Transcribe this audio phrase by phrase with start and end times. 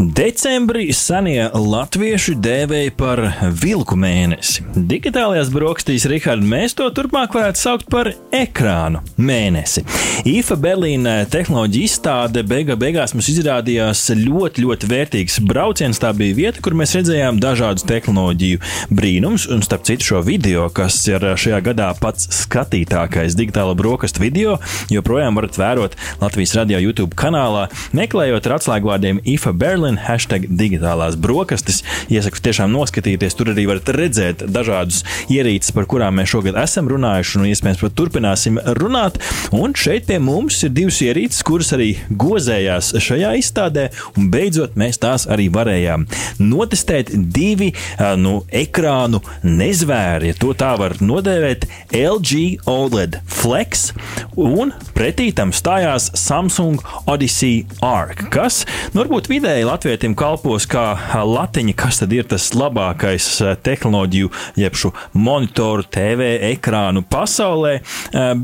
[0.00, 3.20] Decembrī senie latvieši dēvēja par
[3.60, 4.64] vilku mēnesi.
[4.72, 9.84] Digitālajās brokastīs, Rihards, mēs to turpmāk varētu saukt par ekrānu mēnesi.
[10.28, 16.00] IFA Berlīnē tehnoloģija izstāde beiga, beigās mums izrādījās ļoti, ļoti vērtīgs brauciens.
[16.00, 18.62] Tā bija vieta, kur mēs redzējām dažādus tehnoloģiju
[18.96, 24.56] brīnumus, un starp citu šo video, kas ir šajā gadā pats skatītākais digitālo brokastu video,
[24.92, 29.82] joprojām varat vērot Latvijas radio YouTube kanālā, meklējot ar atslēgvārdiem IFA Berlīnē.
[29.92, 31.82] Berlin, hashtag digitālās brokastis.
[32.10, 37.38] Iesaku tiešām noskatīties, tur arī varat redzēt dažādus ierīces, par kurām mēs šogad esam runājuši,
[37.38, 39.18] un iespējams pat turpināsim runāt.
[39.52, 45.00] Un šeit pie mums ir divas ierīces, kuras arī gozējās šajā izstādē, un beidzot mēs
[45.02, 46.06] tās arī varējām
[46.40, 47.12] notestēt.
[47.12, 47.72] Divi
[48.18, 53.90] nu, ekrānu nezvēri, ja to tā var nodēvēt, LG OLED Flex,
[54.36, 58.62] un pretī tam stājās Samsung Odyssey Arc, kas
[58.92, 60.84] nu, varbūt vidēji latvietim kalpos kā
[61.24, 63.26] latiņa, kas tad ir tas labākais
[63.64, 64.28] tehnoloģiju,
[64.60, 67.78] jeb šo monitoru, TV ekrānu pasaulē,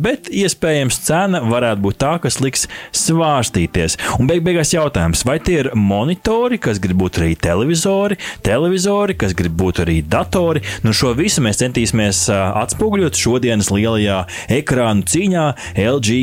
[0.00, 2.64] bet iespējams cena varētu būt tā, kas liks
[2.96, 3.98] svārstīties.
[4.16, 9.36] Un beig beigās jautājums, vai tie ir monitori, kas grib būt arī televizori, televizori, kas
[9.36, 10.64] grib būt arī datori.
[10.86, 14.22] Nu, šo visu mēs centīsimies atspoguļot šodienas lielajā
[14.60, 15.46] ekrānu cīņā
[15.84, 16.18] LG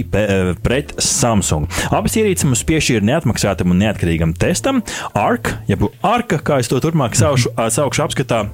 [0.66, 1.70] pret Samsung.
[1.94, 4.82] Abas ierīces mums piešķīra neatmaksātam un neatkarīgam testam.
[5.14, 8.46] ARK, jeb ARK, kā es to turpmāk saušu, saukšu apskatā.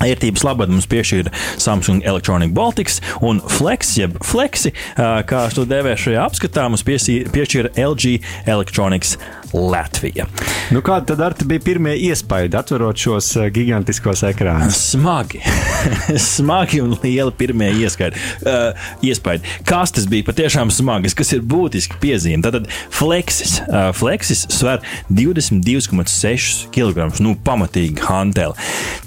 [0.00, 6.26] Vērtības labad mums piešķīra Samsung Electronic Baltics un Flex, jeb Flexi, kā to dēvē šajā
[6.26, 9.16] apskatā, mums piešķīra LG Electronics
[9.56, 10.26] Latvija.
[10.74, 14.78] Nu, Kāda tad ar bija pirmie iespaidi, atverot šos gigantiskos ekrānus?
[14.92, 15.40] Smagi,
[16.34, 18.20] smagi un lieli pirmie ieskaidi.
[18.42, 19.46] Uh, iespaidi.
[19.68, 22.42] Kastes bija patiešām smagas, kas ir būtiski piezīme.
[22.44, 27.08] Tātad Flexis, uh, Flexis sver 22,6 kg.
[27.22, 28.58] Nu, pamatīgi hanteli.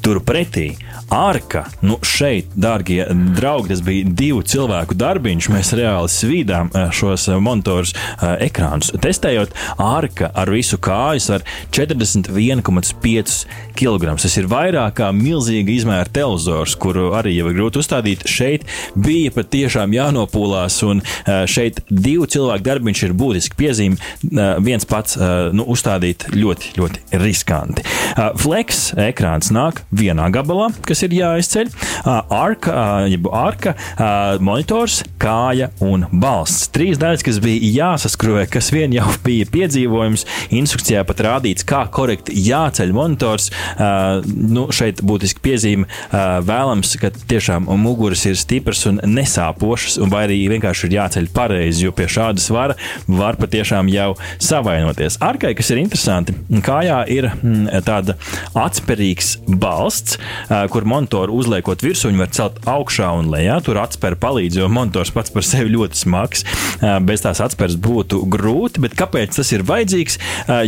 [0.06, 0.72] Turpretī
[1.10, 3.08] Arka, nu šeit, darbie
[3.38, 5.48] draugi, tas bija divu cilvēku darbiņš.
[5.54, 8.92] Mēs reāli svīdām šos monitorus, ekrānus.
[9.02, 13.38] Testējot, Arka ar visu kāju svar 41,5
[13.80, 14.14] kg.
[14.22, 18.28] Tas ir vairāk kā milzīga izmēra televizors, kuru arī jau ir grūti uzstādīt.
[18.30, 21.02] Šeit bija patiešām jānopūlās, un
[21.50, 23.98] šeit divu cilvēku darbiņš ir būtiski piezīme.
[24.66, 25.18] Viens pats
[25.56, 27.88] nu, uzstādīt ļoti, ļoti riskanti.
[28.38, 31.72] Flex ekrāns nāk vienā gabalā, kas ir jāizceļ.
[32.06, 32.74] Arka,
[33.40, 33.76] arka,
[34.44, 36.70] monitors, kāja un balsts.
[36.74, 40.26] Trīs daļas, kas bija jāsaskrūvē, kas vien jau bija piedzīvojums.
[40.60, 43.50] Instrukcijā pat rādīts, kā korekti jāceļ monitors.
[44.30, 45.90] Nu, šeit būtiski piezīme
[46.48, 51.94] vēlams, ka tiešām muguras ir stipras un nesāpošas, vai arī vienkārši ir jāceļ pareizi, jo
[51.96, 52.78] pie šāda svara
[53.08, 55.20] var patiešām jau savainoties.
[55.24, 56.36] Arkai, kas ir interesanti,
[56.66, 58.16] kājā ir mm, tāda
[58.58, 60.20] atspērīgs balsts,
[60.72, 63.60] kur monitoru uzliekot virsū, viņi var celt augšā un lejā.
[63.66, 66.46] Tur atspēra palīdz, jo monitors pats par sevi ļoti smags.
[67.06, 70.20] Bez tās atspēras būtu grūti, bet kāpēc tas ir vajadzīgs?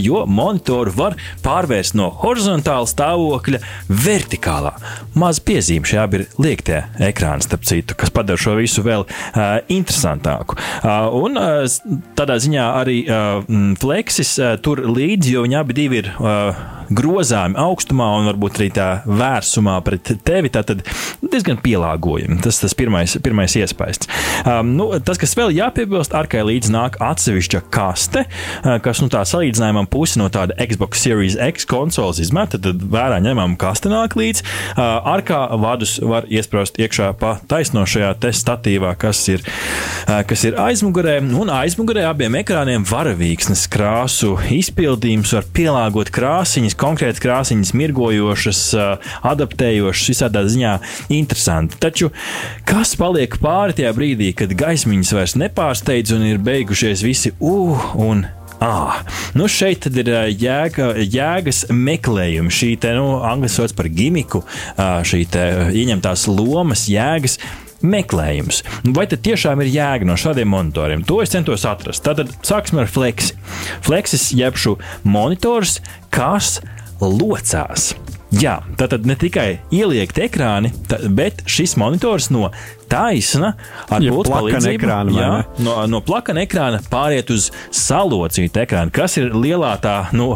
[0.02, 4.74] Jo monitoru var pārvērst no horizontāla stāvokļa vertikālā.
[5.20, 6.82] Maz piezīme šajā ir liektie
[7.12, 9.08] ekrāni, starp citu, kas padara šo visu vēl
[9.72, 10.60] interesantāku.
[11.22, 11.40] Un
[12.18, 13.42] tādā ziņā arī uh,
[14.62, 20.14] tur līdzi, jo viņi abi ir uh, grozāmi augstumā un varbūt arī tā vērsumā pret
[20.26, 20.52] tevi.
[20.52, 20.84] Tad
[21.22, 22.40] diezgan pielāgojami.
[22.44, 24.08] Tas tas pirmais, pirmais iespējas.
[24.46, 29.10] Um, nu, tas, kas vēl jāpiebilst, ar kā līdz nāk atsevišķa kaste, uh, kas nu,
[29.12, 34.18] tā salīdzinājumam pusi no tāda Xbox Series X konsoles izmeta, tad vērā ņemam kaste nāk
[34.20, 34.44] līdz.
[34.44, 40.46] Uh, ar kā vadus var iesprāst iekšā pa taisnošajā te statīvā, kas ir, uh, kas
[40.50, 41.20] ir aizmugurē.
[41.42, 48.64] Un aizmugurē abiem ekrāniem varavīksnes krāsu izpildījums var pielāgot krāsiņas, konkrētas krāsiņas, mirgojošas,
[49.32, 50.76] adaptējošas, visādā ziņā
[51.14, 51.80] interesanti.
[51.82, 52.12] Taču
[52.68, 58.28] kas paliek pāri tajā brīdī, kad gaismiņas vairs nepārsteidz un ir beigušies visi uh un
[58.62, 59.00] Ah,
[59.34, 62.54] nu šeit ir jēga, jēgas meklējumi.
[62.54, 64.44] Šī te, nu, angļu sauc par gimiku,
[64.78, 65.46] šī te
[65.82, 67.40] ieņemtās lomas, jēgas
[67.82, 68.62] meklējums.
[68.94, 71.02] Vai tad tiešām ir jēga no šādiem monitoriem?
[71.10, 72.06] To es centos atrast.
[72.06, 73.34] Tātad sāksim ar flexi.
[73.86, 75.80] Flexis jeb šo monitors,
[76.14, 76.60] kas
[77.02, 77.92] locās.
[78.32, 82.48] Jā, tātad ne tikai ieliekt ekrāni, tā, bet šis monitors no
[82.92, 83.54] taisna
[83.90, 85.30] ar Ja plakana palīdzību, ekrāna, jā,
[85.64, 90.34] no, no plakana ekrāna pāriet uz salocītu ekrānu, kas ir lielā tā, nu,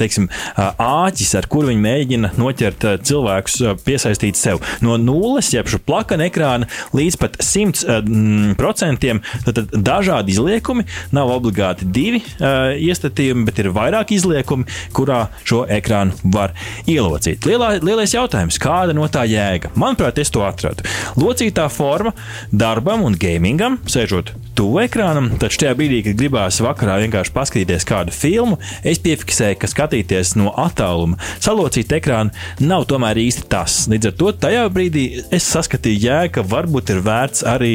[0.00, 4.62] teiksim, āķis, ar kuru viņi mēģina noķert cilvēkus, piesaistīt sev.
[4.84, 9.12] No nulles, jeb šo plakana ekrāna līdz pat 100%,
[9.46, 16.16] tad, tad dažādi izliekumi, nav obligāti divi iestatījumi, bet ir vairāk izliekumi, kurā šo ekrānu
[16.34, 16.54] var
[16.88, 17.44] ielocīt.
[17.48, 19.72] Lielā, lielais jautājums, kāda no tā jēga?
[19.78, 20.86] Manuprāt, es to atradu.
[21.20, 22.14] Locītā forma
[22.52, 28.14] darbam un gamingam, sēžot tuvu ekrānam, taču tajā brīdī, kad gribās vakarā vienkārši paskatīties kādu
[28.14, 32.32] filmu, es piefiksēju, ka skatīties no attāluma salocīt ekrānu
[32.62, 33.82] nav tomēr īsti tas.
[33.92, 37.72] Līdz ar to tajā brīdī es saskatīju jēgu, ka varbūt ir vērts arī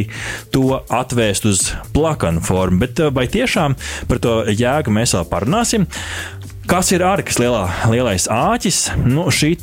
[0.54, 1.66] to atvēst uz
[1.96, 3.78] plakanu formu, bet eh, vai tiešām
[4.08, 5.90] par to jēgu mēs vēl parunāsim?
[6.68, 8.82] Kas ir ārkas lielā, lielais āķis?
[9.08, 9.54] Nu, šī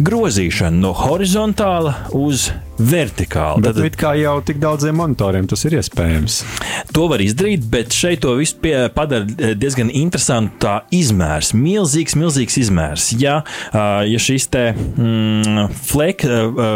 [0.00, 2.48] grozīšana no horizontāla uz
[2.78, 3.62] vertikālu.
[3.64, 6.40] Bet it kā jau tik daudziem monitoriem tas ir iespējams.
[6.96, 11.52] To var izdarīt, bet šeit to visu pie, padara eh, diezgan interesantu tā izmērs.
[11.58, 13.10] Milzīgs, milzīgs izmērs.
[13.18, 13.40] Ja,
[13.74, 16.24] ja šis te mm, flek,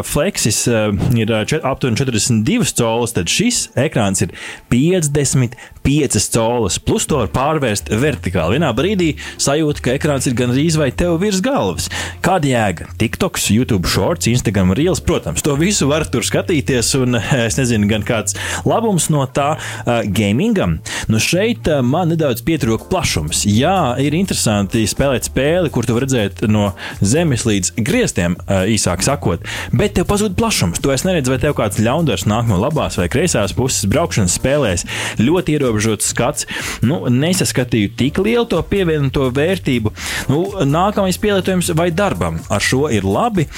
[0.07, 4.35] fleksis ir čet, aptuveni 42 colas, tad šis ekrāns ir
[4.73, 6.79] 55 colas.
[6.83, 8.59] Plus to var pārvērst vertikāli.
[8.59, 11.89] Vienā brīdī sajūta, ka ekrāns ir gandrīz vai tev virs galvas.
[12.25, 12.91] Kāda jēga?
[13.01, 18.05] TikToks, YouTube shorts, Instagram reels, protams, to visu var tur skatīties, un es nezinu, gan
[18.07, 18.37] kāds
[18.69, 20.79] labums no tā uh, gamingam.
[21.13, 23.45] Nu šeit uh, man nedaudz pietrūka plašums.
[23.49, 26.71] Jā, ir interesanti spēlēt spēli, kur tu redzēt no
[27.05, 29.45] zemes līdz griestiem, uh, īsāk sakot,
[29.77, 30.81] bet tev pazūd plašums.
[30.81, 34.87] Tu vairs neredzi, vai tev kāds ļaundars nāk no labās vai kreisās puses braukšanas spēlēs.
[35.21, 36.49] Ļoti ierobežots skats.
[36.85, 39.93] Nu, nesaskatīju tik lielu to pievienoto vērtību.
[40.33, 43.49] Nu, nākamais pielietojums vai darbam ar šo ir labi.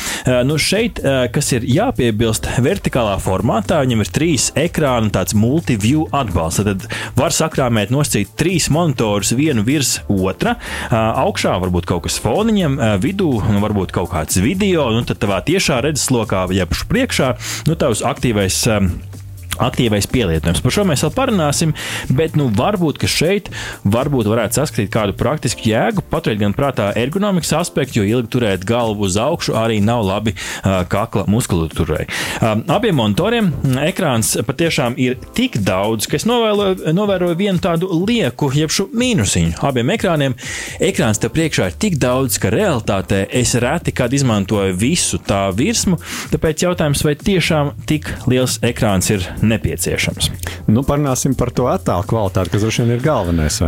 [0.48, 1.00] Nu, šeit,
[1.34, 2.23] kas ir jāpiebilst,
[2.64, 6.64] vertikālā formātā viņam ir trīs ekrāni, tāds multiview atbalsts.
[6.64, 6.86] Tad
[7.18, 10.56] var sakrāmēt nosacīt trīs monitorus vienu virs otra.
[10.90, 15.82] Augšā varbūt kaut kas foniņam, vidū nu, varbūt kaut kāds video, un tad tavā tiešā
[15.84, 17.34] redzeslokā, jeb priekšā,
[17.68, 18.64] nu, tavs aktīvais.
[19.62, 20.62] Aktīvais pielietojums.
[20.64, 21.74] Par šo mēs vēl parunāsim,
[22.14, 23.50] bet nu, varbūt šeit
[23.84, 29.06] varbūt varētu saskatīt kādu praktisku jēgu, paturēt gan prātā ergonomikas aspektu, jo ilgi turēt galvu
[29.08, 32.06] uz augšu arī nav labi uh, kakla muskulatūrai.
[32.40, 33.50] Um, abiem monitoriem
[33.84, 39.58] ekrāns patiešām ir tik daudz, ka es novēroju, novēroju vienu tādu lieku, jeb šo mīnusiņu.
[39.66, 40.36] Abiem ekrāniem
[40.82, 45.98] ekrāns te priekšā ir tik daudz, ka realitātē es reti kad izmantoju visu tā virsmu,
[46.32, 50.30] tāpēc jautājums, vai tiešām tik liels ekrāns ir nepieciešams.
[50.70, 53.60] Nu, parunāsim par to attēlu kvalitāti, kas droši vien ir galvenais.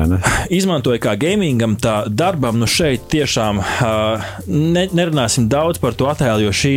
[0.53, 6.47] Izmantoju kā gamingam, tā darbam, nu šeit tiešām uh, ne, nerunāsim daudz par to attēlu,
[6.47, 6.75] jo šī,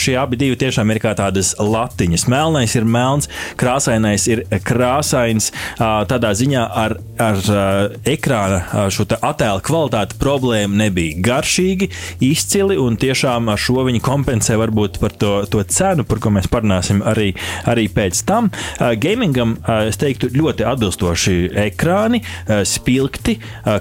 [0.00, 2.26] šie abi divi tiešām ir kā tādas latiņas.
[2.32, 3.30] Melnais ir melns,
[3.60, 5.50] krāsainais ir krāsains.
[5.78, 11.18] Uh, tādā ziņā ar, ar uh, ekrāna šo attēlu kvalitāti problēma nebija.
[11.22, 11.88] Garšīgi,
[12.24, 16.48] izcili un tiešām ar šo viņi kompensē varbūt par to, to cenu, par ko mēs
[16.52, 17.32] parunāsim arī,
[17.68, 18.31] arī pēc tam.
[18.32, 19.56] Uh, gamingam,
[19.86, 21.34] es teiktu, ļoti atbilstoši
[21.66, 22.22] ekrāni,
[22.68, 23.36] spilgti,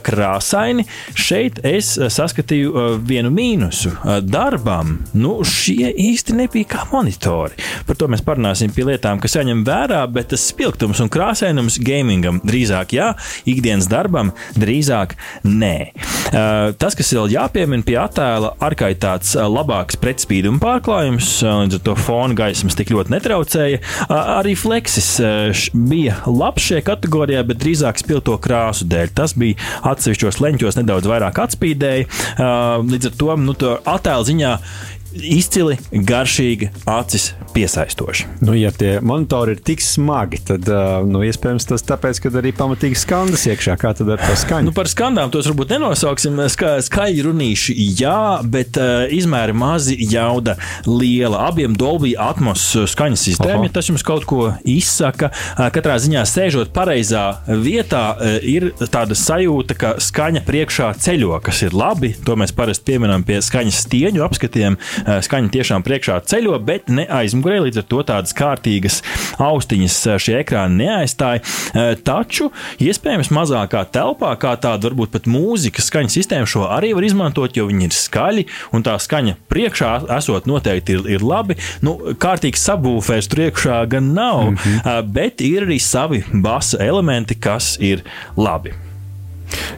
[0.06, 0.86] krāsaini.
[1.18, 3.94] Šeit es saskatīju vienu mīnusu.
[4.26, 7.58] Darbam, nu, šie īsti nebija kā monitori.
[7.88, 12.42] Par to mēs parunāsim pie lietām, kas jāņem vērā, bet tas spilgtums un krāsainums gamingam
[12.46, 13.12] drīzāk jā,
[13.50, 15.16] ikdienas darbam drīzāk
[15.48, 15.76] nē.
[16.32, 22.38] Tas, kas vēl jāpiemina pie attēla, ir tāds labāks pretspīduma pārklājums, līdz ar to fona
[22.38, 23.82] gaismas tik ļoti netraucēja.
[24.42, 29.12] Arī fleksis uh, š- bija labs šajā kategorijā, bet drīzāk spilgto krāsu dēļ.
[29.18, 29.60] Tas bija
[29.92, 32.08] atsevišķos leņķos nedaudz vairāk atspīdēja.
[32.36, 34.56] Uh, Līdz ar to, nu, to attēlu ziņā
[35.16, 38.28] izcili, garšīgi, acis piesaistoši.
[38.46, 40.68] Nu, ja tie monitori ir tik smagi, tad
[41.08, 43.76] nu, iespējams tas tāpēc, ka arī pamatīgi skandas iekšā.
[43.82, 44.70] Kā tad ar to skaņu?
[44.70, 46.40] Nu, par skandām tos varbūt nenosauksim.
[46.52, 50.56] Ska, skaļi runīši, jā, bet uh, izmēri mazi, jauda
[50.88, 51.44] liela.
[51.50, 55.32] Abiem Dolby Atmos skaņas sistēma, ja tas jums kaut ko izsaka.
[55.76, 58.04] Katrā ziņā sēžot pareizā vietā,
[58.48, 62.14] ir tāda sajūta, ka skaņa priekšā ceļo, kas ir labi.
[62.28, 64.78] To mēs parasti pieminam pie skaņas stieņu apskatiem.
[65.02, 67.62] Uh, Skaņa tiešām priekšā ceļo, bet ne aizmugurē.
[67.66, 69.02] Līdz ar to tādas kārtīgas
[69.42, 71.44] austiņas uh, šie ekrāni neaizstāja.
[71.44, 72.50] Uh, Taču,
[72.82, 77.68] iespējams, mazākā telpā, kā tāda varbūt pat mūzikas skaņas sistēma, šo arī var izmantot, jo
[77.70, 81.58] viņi ir skaļi un tā skaņa priekšā esot noteikti ir, ir labi.
[81.86, 85.12] Nu, kārtīgs sabūvēs priekšā gan nav, mm -hmm.
[85.14, 88.04] bet ir arī savi basa elementi, kas ir
[88.38, 88.74] labi.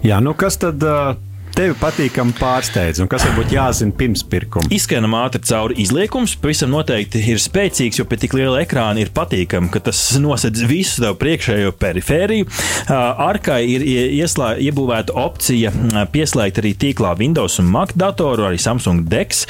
[0.04, 1.16] Jā, nu kas tad uh,
[1.54, 4.70] tevi patīkami pārsteidz un kas varbūt jāzina pirms pirkuma?
[4.74, 9.70] Izskanam ātri cauri izliekums, pavisam noteikti ir spēcīgs, jo pie tik liela ekrāna ir patīkami,
[9.74, 12.48] ka tas nosedz visu tavu priekšējo perifēriju.
[12.90, 13.86] Arkai ir
[14.18, 15.72] ieslā, iebūvēta opcija
[16.14, 19.46] pieslēgt arī tīklā Windows un Mac datoru, arī Samsung DeX.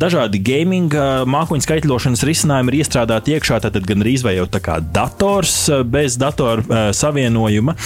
[0.00, 0.92] Dažādi gaming
[1.30, 5.54] mākoņu skaitļošanas risinājumi ir iestrādāti iekšā, tad gan arī vai jau tā kā dators
[5.86, 7.76] bez datora savienojuma.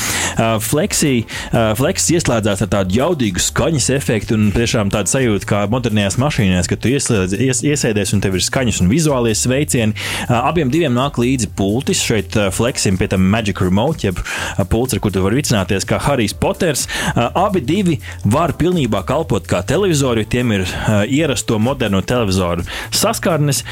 [0.65, 6.69] Flexi, Flexi ieslēdzās ar tādu jaudīgu skaņas efektu un tiešām tādu sajūtu kā modernajās mašīnās,
[6.71, 9.97] kad tu ieslēdz, ies, iesēdies un tev ir skaņas un vizuālie sveicieni.
[10.31, 12.03] Abiem diviem nāk līdzi pultis.
[12.07, 14.21] Šeit Flexim pie tam Magic Remote, jeb
[14.71, 16.87] pults, ar kur tu vari vicināties kā Harijs Poters.
[17.15, 20.67] Abi divi var pilnībā kalpot kā televizori, jo tiem ir
[21.11, 23.65] ierasto moderno televizoru saskarnes.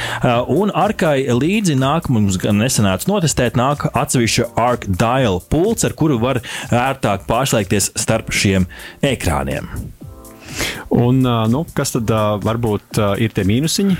[0.50, 6.18] Un arkai līdzi nāk, mums gan nesenāts notestēt, nāk atsevišķa Arc Dial pults, ar kuru
[6.22, 6.42] var
[6.74, 8.66] ērtāk pārslēgties starp šiem
[9.04, 9.67] ekrāniem.
[9.68, 9.97] Yeah.
[10.94, 12.10] Un, nu, kas tad
[12.42, 13.96] varbūt ir tie mīnusiņi?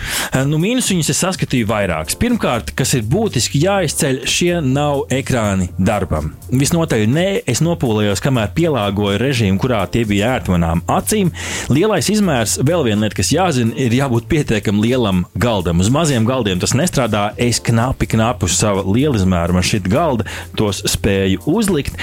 [0.48, 2.16] Nu, mīnusiņus es saskatīju vairākus.
[2.18, 6.32] Pirmkārt, kas ir būtiski jāizceļ, šie nav ekrāni darbam.
[6.48, 11.30] Visnotaļ nē, es nopūlējos, kamēr pielāgoju režīmu, kurā tie bija ērti manām acīm.
[11.72, 15.82] Lielais izmērs, vēl viena lieta, kas jāzina, ir jābūt pietiekam lielam galdam.
[15.84, 17.28] Uz maziem galdiem tas nestrādā.
[17.36, 20.26] Es knapi, knapi uz sava lielizmēra man šī galda
[20.58, 21.98] tos spēju uzlikt.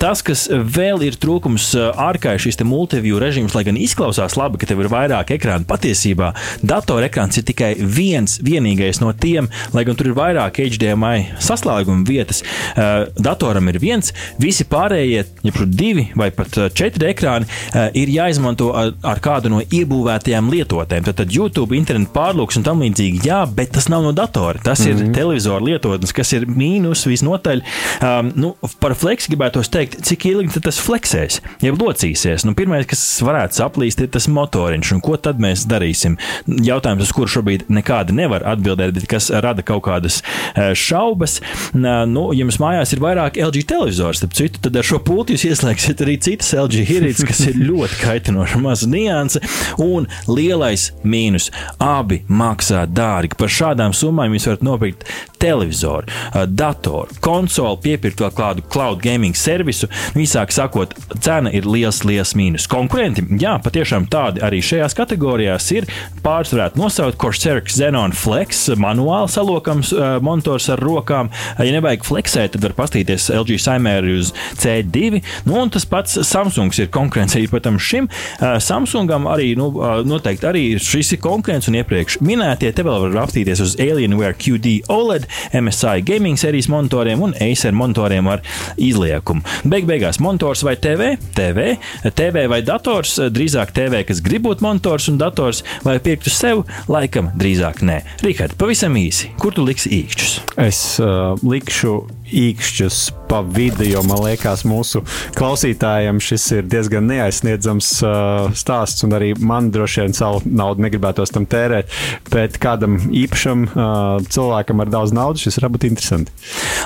[0.00, 4.82] Tas, kas vēl ir trūkums ārkārtīgi šīs multiview režīms, lai gan izklausās labi, ka tev
[4.84, 5.66] ir vairāk ekrānu.
[5.68, 6.32] Patiesībā
[6.66, 12.42] datorekrāns ir tikai viens, vienīgais no tiem, lai gan tur ir vairāk HDMI saslēguma vietas.
[12.74, 14.12] Uh, datoram ir viens,
[14.42, 19.62] visi pārējie, ja divi vai pat četri ekrāni, uh, ir jāizmanto ar, ar kādu no
[19.64, 21.06] iebūvētajām lietotēm.
[21.06, 24.60] Tad, tad YouTube, internetu pārlūks un tam līdzīgi, jā, bet tas nav no datora.
[24.62, 24.90] Tas mm -hmm.
[24.90, 25.14] ir mhm.
[25.16, 27.62] televizora lietotnes, kas ir mīnus visnotaļ.
[28.02, 32.44] Um, nu, par flexi gribētu teikt, cik ilgi tas fleksēs, jeb locīsies.
[32.46, 34.92] Nu, pirmais, kas varētu saplīst, ir tas motoriņš.
[34.96, 36.16] Un ko tad mēs darīsim?
[36.46, 40.22] Jautājums, uz kuru šobrīd nekādi nevar atbildēt, bet kas rada kaut kādas
[40.54, 41.40] e, šaubas.
[41.74, 45.46] Nu, ja jums mājās ir vairāk LG televizors, tad citu, tad ar šo pultu jūs
[45.50, 49.42] ieslēgsiet arī citas LG hīrītes, kas ir ļoti kaitinoša maza nianse.
[49.82, 51.50] Un lielais mīnus-
[51.98, 53.36] abi maksā dārgi.
[53.38, 55.06] Par šādām summām jūs varat nopirkt
[55.42, 56.06] televizoru,
[56.46, 59.90] datoru, konsoli, piepirkt vēl kādu cloud gaming servisu.
[60.16, 62.68] Īsāk sakot, cena ir liels, liels mīnus.
[62.70, 65.86] Konkurenti, jā, patiešām tādi arī šajās kategorijās ir.
[66.24, 71.30] Pāris varētu nosaukt Corsair Xenon Flex, manuāli salokams uh, monitors ar rokām.
[71.58, 75.22] Ja nevajag flexēt, tad var pastīties LG Saimēri uz C2.
[75.48, 78.08] Nu, un tas pats Samsungs ir konkurence arī, protams, šim.
[78.38, 82.72] Uh, Samsungam arī, nu, uh, noteikti arī šis ir konkurence un iepriekš minētie.
[82.76, 88.28] Te vēl var apstīties uz Alienware QD OLED, MSI gaming sērijas monitoriem un Acer monitoriem
[88.30, 88.42] ar
[88.80, 89.44] izliekumu.
[89.68, 91.76] Beig beigās monitors vai TV, TV,
[92.16, 97.30] TV vai dators, drīzāk TV, kas grib būt monitors un dators, vai pirktu sev, laikam
[97.38, 98.00] drīzāk nē.
[98.26, 100.32] Rihard, pavisam īsi, kur tu liksi īkšķus?
[100.66, 101.94] Es uh, likšu
[102.26, 103.00] īkšķus
[103.30, 105.02] pa vidu, jo man liekas, mūsu
[105.38, 111.34] klausītājiem šis ir diezgan neaizsniedzams uh, stāsts, un arī man droši vien savu naudu negribētos
[111.34, 111.92] tam tērēt.
[112.32, 113.86] Bet kādam īpašam uh,
[114.26, 116.34] cilvēkam ar daudz naudas šis var būt interesanti.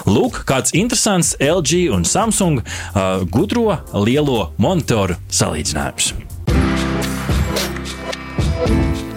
[0.08, 6.29] Lūk, kāds interesants LG un Samsung uh, gudro lielo monitoru salīdzinājums.